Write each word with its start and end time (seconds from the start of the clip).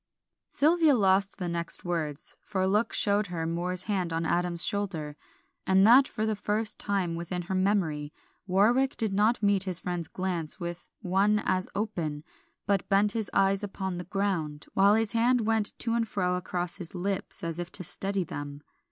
Sylvia 0.47 0.95
lost 0.95 1.37
the 1.37 1.47
next 1.47 1.85
words, 1.85 2.35
for 2.41 2.59
a 2.61 2.67
look 2.67 2.91
showed 2.91 3.27
her 3.27 3.45
Moor's 3.45 3.83
hand 3.83 4.11
on 4.11 4.25
Adam's 4.25 4.65
shoulder, 4.65 5.15
and 5.67 5.85
that 5.85 6.07
for 6.07 6.25
the 6.25 6.35
first 6.35 6.79
time 6.79 7.13
within 7.13 7.43
her 7.43 7.53
memory 7.53 8.11
Warwick 8.47 8.97
did 8.97 9.13
not 9.13 9.43
meet 9.43 9.65
his 9.65 9.77
friend's 9.81 10.07
glance 10.07 10.59
with 10.59 10.89
one 11.03 11.37
as 11.45 11.69
open, 11.75 12.23
but 12.65 12.89
bent 12.89 13.11
his 13.11 13.29
eyes 13.31 13.61
upon 13.63 13.97
the 13.97 14.05
ground, 14.05 14.65
while 14.73 14.95
his 14.95 15.11
hand 15.11 15.41
went 15.41 15.77
to 15.77 15.93
and 15.93 16.07
fro 16.07 16.33
across 16.33 16.77
his 16.77 16.95
lips 16.95 17.43
as 17.43 17.59
if 17.59 17.71
to 17.73 17.83
steady 17.83 18.23
them. 18.23 18.63